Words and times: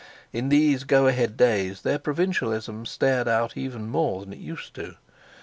In 0.33 0.49
these 0.49 0.83
go 0.83 1.05
ahead 1.05 1.37
days 1.37 1.83
their 1.83 1.99
provincialism 1.99 2.87
stared 2.87 3.27
out 3.27 3.55
even 3.55 3.87
more 3.87 4.21
than 4.21 4.33
it 4.33 4.39
used 4.39 4.73
to. 4.73 4.95